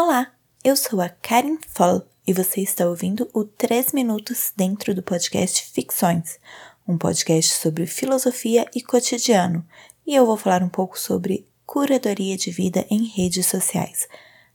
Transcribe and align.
Olá, 0.00 0.30
eu 0.62 0.76
sou 0.76 1.00
a 1.00 1.08
Karen 1.08 1.58
Fall 1.74 2.06
e 2.24 2.32
você 2.32 2.60
está 2.60 2.86
ouvindo 2.86 3.28
o 3.34 3.42
3 3.42 3.90
Minutos 3.92 4.52
dentro 4.56 4.94
do 4.94 5.02
podcast 5.02 5.72
Ficções, 5.72 6.38
um 6.86 6.96
podcast 6.96 7.52
sobre 7.56 7.84
filosofia 7.84 8.64
e 8.72 8.80
cotidiano, 8.80 9.66
e 10.06 10.14
eu 10.14 10.24
vou 10.24 10.36
falar 10.36 10.62
um 10.62 10.68
pouco 10.68 10.96
sobre 10.96 11.48
curadoria 11.66 12.36
de 12.36 12.52
vida 12.52 12.86
em 12.88 13.06
redes 13.06 13.46
sociais, 13.46 14.06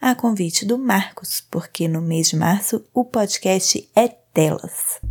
a 0.00 0.14
convite 0.14 0.64
do 0.64 0.78
Marcos, 0.78 1.42
porque 1.50 1.86
no 1.86 2.00
mês 2.00 2.30
de 2.30 2.36
março 2.36 2.82
o 2.94 3.04
podcast 3.04 3.90
é 3.94 4.16
delas. 4.32 5.02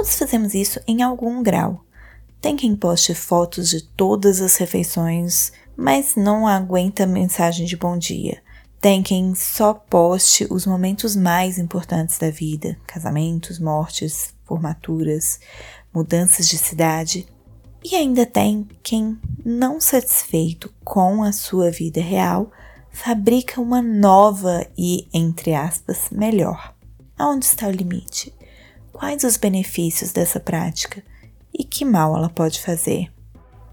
Todos 0.00 0.18
fazemos 0.18 0.54
isso 0.54 0.80
em 0.86 1.02
algum 1.02 1.42
grau. 1.42 1.84
Tem 2.40 2.56
quem 2.56 2.74
poste 2.74 3.14
fotos 3.14 3.68
de 3.68 3.82
todas 3.82 4.40
as 4.40 4.56
refeições, 4.56 5.52
mas 5.76 6.16
não 6.16 6.48
aguenta 6.48 7.06
mensagem 7.06 7.66
de 7.66 7.76
bom 7.76 7.98
dia. 7.98 8.42
Tem 8.80 9.02
quem 9.02 9.34
só 9.34 9.74
poste 9.74 10.46
os 10.48 10.64
momentos 10.64 11.14
mais 11.14 11.58
importantes 11.58 12.16
da 12.16 12.30
vida: 12.30 12.78
casamentos, 12.86 13.58
mortes, 13.58 14.34
formaturas, 14.46 15.38
mudanças 15.92 16.48
de 16.48 16.56
cidade. 16.56 17.28
E 17.84 17.94
ainda 17.94 18.24
tem 18.24 18.66
quem, 18.82 19.20
não 19.44 19.78
satisfeito 19.78 20.72
com 20.82 21.22
a 21.22 21.30
sua 21.30 21.70
vida 21.70 22.00
real, 22.00 22.50
fabrica 22.90 23.60
uma 23.60 23.82
nova 23.82 24.66
e, 24.78 25.06
entre 25.12 25.52
aspas, 25.52 26.08
melhor. 26.10 26.74
Aonde 27.18 27.44
está 27.44 27.68
o 27.68 27.70
limite? 27.70 28.32
Quais 29.00 29.24
os 29.24 29.38
benefícios 29.38 30.12
dessa 30.12 30.38
prática 30.38 31.02
e 31.58 31.64
que 31.64 31.86
mal 31.86 32.14
ela 32.14 32.28
pode 32.28 32.60
fazer? 32.60 33.10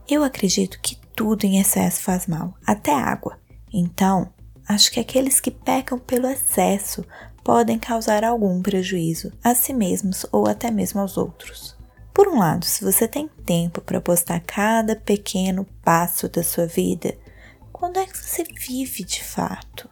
Eu 0.10 0.24
acredito 0.24 0.80
que 0.80 0.96
tudo 1.14 1.44
em 1.44 1.60
excesso 1.60 2.02
faz 2.02 2.28
mal, 2.28 2.54
até 2.66 2.94
água. 2.94 3.38
Então, 3.74 4.32
acho 4.66 4.90
que 4.90 5.02
aqueles 5.02 5.42
que 5.42 5.52
pecam 5.52 6.00
pelo 6.00 6.28
excesso 6.28 7.04
podem 7.44 7.78
causar 7.78 8.24
algum 8.24 8.62
prejuízo 8.62 9.34
a 9.44 9.54
si 9.54 9.74
mesmos 9.74 10.26
ou 10.32 10.48
até 10.48 10.72
mesmo 10.72 11.02
aos 11.02 11.18
outros. 11.18 11.76
Por 12.14 12.30
um 12.30 12.40
lado, 12.40 12.64
se 12.64 12.82
você 12.86 13.06
tem 13.06 13.28
tempo 13.28 13.82
para 13.82 14.00
postar 14.00 14.40
cada 14.40 14.96
pequeno 14.96 15.68
passo 15.84 16.30
da 16.30 16.42
sua 16.42 16.66
vida, 16.66 17.14
quando 17.74 18.00
é 18.00 18.06
que 18.06 18.18
você 18.18 18.46
vive 18.46 19.04
de 19.04 19.22
fato? 19.26 19.90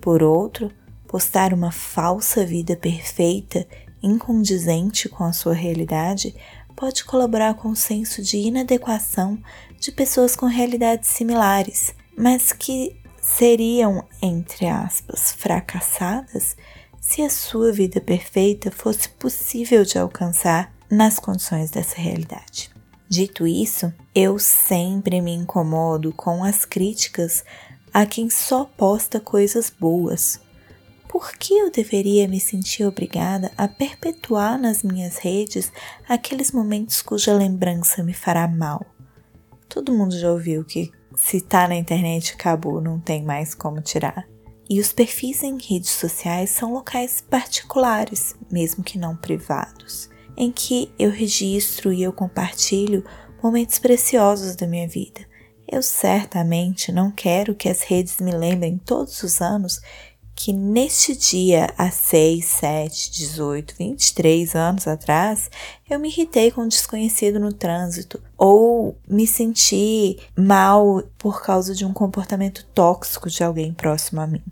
Por 0.00 0.24
outro, 0.24 0.72
postar 1.06 1.54
uma 1.54 1.70
falsa 1.70 2.44
vida 2.44 2.74
perfeita 2.74 3.64
incondizente 4.02 5.08
com 5.08 5.24
a 5.24 5.32
sua 5.32 5.54
realidade 5.54 6.34
pode 6.74 7.04
colaborar 7.04 7.54
com 7.54 7.68
o 7.68 7.76
senso 7.76 8.22
de 8.22 8.38
inadequação 8.38 9.38
de 9.78 9.92
pessoas 9.92 10.34
com 10.34 10.46
realidades 10.46 11.10
similares, 11.10 11.94
mas 12.16 12.52
que 12.52 12.96
seriam, 13.20 14.04
entre 14.20 14.66
aspas, 14.66 15.32
fracassadas 15.32 16.56
se 17.00 17.22
a 17.22 17.30
sua 17.30 17.72
vida 17.72 18.00
perfeita 18.00 18.70
fosse 18.70 19.08
possível 19.08 19.84
de 19.84 19.98
alcançar 19.98 20.72
nas 20.90 21.18
condições 21.18 21.70
dessa 21.70 21.96
realidade. 21.96 22.70
Dito 23.08 23.46
isso, 23.46 23.92
eu 24.14 24.38
sempre 24.38 25.20
me 25.20 25.32
incomodo 25.32 26.12
com 26.12 26.42
as 26.42 26.64
críticas 26.64 27.44
a 27.92 28.06
quem 28.06 28.30
só 28.30 28.64
posta 28.64 29.20
coisas 29.20 29.70
boas 29.70 30.40
por 31.22 31.36
que 31.36 31.54
eu 31.54 31.70
deveria 31.70 32.26
me 32.26 32.40
sentir 32.40 32.84
obrigada 32.84 33.52
a 33.56 33.68
perpetuar 33.68 34.58
nas 34.58 34.82
minhas 34.82 35.18
redes 35.18 35.72
aqueles 36.08 36.50
momentos 36.50 37.00
cuja 37.00 37.32
lembrança 37.32 38.02
me 38.02 38.12
fará 38.12 38.48
mal? 38.48 38.84
Todo 39.68 39.94
mundo 39.94 40.18
já 40.18 40.32
ouviu 40.32 40.64
que 40.64 40.90
se 41.14 41.40
tá 41.40 41.68
na 41.68 41.76
internet 41.76 42.32
acabou, 42.32 42.80
não 42.80 42.98
tem 42.98 43.22
mais 43.22 43.54
como 43.54 43.80
tirar. 43.80 44.26
E 44.68 44.80
os 44.80 44.92
perfis 44.92 45.44
em 45.44 45.56
redes 45.56 45.90
sociais 45.90 46.50
são 46.50 46.72
locais 46.72 47.20
particulares, 47.20 48.34
mesmo 48.50 48.82
que 48.82 48.98
não 48.98 49.14
privados, 49.14 50.10
em 50.36 50.50
que 50.50 50.92
eu 50.98 51.12
registro 51.12 51.92
e 51.92 52.02
eu 52.02 52.12
compartilho 52.12 53.04
momentos 53.40 53.78
preciosos 53.78 54.56
da 54.56 54.66
minha 54.66 54.88
vida. 54.88 55.20
Eu 55.70 55.82
certamente 55.82 56.90
não 56.90 57.12
quero 57.12 57.54
que 57.54 57.68
as 57.68 57.82
redes 57.82 58.18
me 58.18 58.32
lembrem 58.32 58.76
todos 58.76 59.22
os 59.22 59.40
anos 59.40 59.80
que 60.34 60.52
neste 60.52 61.14
dia, 61.14 61.72
há 61.76 61.90
6, 61.90 62.44
7, 62.44 63.10
18, 63.12 63.74
23 63.78 64.54
anos 64.54 64.88
atrás, 64.88 65.50
eu 65.88 65.98
me 65.98 66.08
irritei 66.08 66.50
com 66.50 66.62
um 66.62 66.68
desconhecido 66.68 67.38
no 67.38 67.52
trânsito 67.52 68.20
ou 68.36 68.96
me 69.08 69.26
senti 69.26 70.18
mal 70.36 71.02
por 71.18 71.42
causa 71.42 71.74
de 71.74 71.84
um 71.84 71.92
comportamento 71.92 72.64
tóxico 72.74 73.30
de 73.30 73.44
alguém 73.44 73.72
próximo 73.72 74.20
a 74.20 74.26
mim. 74.26 74.42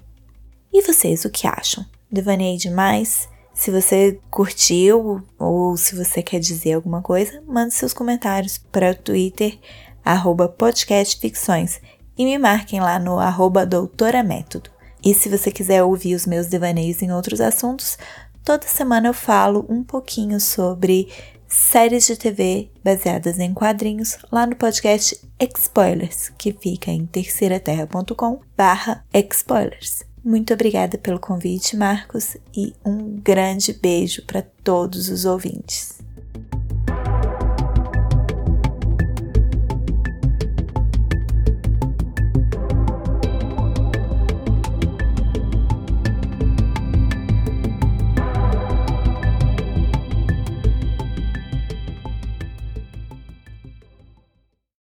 E 0.72 0.82
vocês, 0.82 1.24
o 1.24 1.30
que 1.30 1.46
acham? 1.46 1.84
Devanei 2.10 2.56
demais? 2.56 3.28
Se 3.52 3.70
você 3.70 4.20
curtiu 4.30 5.22
ou 5.38 5.76
se 5.76 5.94
você 5.96 6.22
quer 6.22 6.38
dizer 6.38 6.74
alguma 6.74 7.02
coisa, 7.02 7.42
mande 7.46 7.74
seus 7.74 7.92
comentários 7.92 8.56
para 8.56 8.92
o 8.92 8.94
Twitter, 8.94 9.58
podcastficções, 10.56 11.80
e 12.16 12.24
me 12.24 12.38
marquem 12.38 12.80
lá 12.80 12.98
no 12.98 13.18
doutoramétodo. 13.66 14.70
E 15.04 15.14
se 15.14 15.28
você 15.28 15.50
quiser 15.50 15.82
ouvir 15.82 16.14
os 16.14 16.26
meus 16.26 16.46
devaneios 16.46 17.02
em 17.02 17.12
outros 17.12 17.40
assuntos, 17.40 17.96
toda 18.44 18.66
semana 18.66 19.08
eu 19.08 19.14
falo 19.14 19.64
um 19.68 19.82
pouquinho 19.82 20.38
sobre 20.38 21.08
séries 21.48 22.06
de 22.06 22.16
TV 22.16 22.70
baseadas 22.84 23.38
em 23.38 23.52
quadrinhos 23.52 24.18
lá 24.30 24.46
no 24.46 24.54
podcast 24.54 25.20
Expoilers, 25.38 26.30
que 26.38 26.52
fica 26.52 26.90
em 26.90 27.06
terceiraterra.com 27.06 28.40
barra 28.56 29.04
Expoilers. 29.12 30.04
Muito 30.22 30.52
obrigada 30.52 30.98
pelo 30.98 31.18
convite, 31.18 31.76
Marcos, 31.76 32.36
e 32.54 32.74
um 32.84 33.18
grande 33.20 33.72
beijo 33.72 34.22
para 34.26 34.42
todos 34.42 35.08
os 35.08 35.24
ouvintes. 35.24 35.99